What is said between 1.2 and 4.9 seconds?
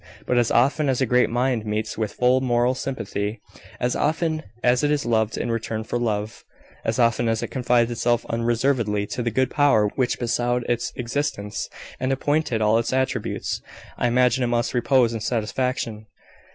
mind meets with full moral sympathy as often as it